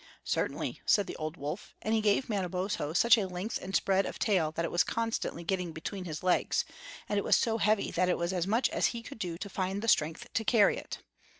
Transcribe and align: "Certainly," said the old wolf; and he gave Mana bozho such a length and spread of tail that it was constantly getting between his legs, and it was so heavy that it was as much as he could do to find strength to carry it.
"Certainly," 0.25 0.81
said 0.83 1.05
the 1.05 1.15
old 1.17 1.37
wolf; 1.37 1.75
and 1.79 1.93
he 1.93 2.01
gave 2.01 2.27
Mana 2.27 2.49
bozho 2.49 2.91
such 2.91 3.19
a 3.19 3.27
length 3.27 3.59
and 3.61 3.75
spread 3.75 4.07
of 4.07 4.17
tail 4.17 4.51
that 4.53 4.65
it 4.65 4.71
was 4.71 4.83
constantly 4.83 5.43
getting 5.43 5.73
between 5.73 6.05
his 6.05 6.23
legs, 6.23 6.65
and 7.07 7.19
it 7.19 7.23
was 7.23 7.35
so 7.37 7.59
heavy 7.59 7.91
that 7.91 8.09
it 8.09 8.17
was 8.17 8.33
as 8.33 8.47
much 8.47 8.67
as 8.69 8.87
he 8.97 9.03
could 9.03 9.19
do 9.19 9.37
to 9.37 9.47
find 9.47 9.87
strength 9.87 10.25
to 10.33 10.43
carry 10.43 10.75
it. 10.77 11.03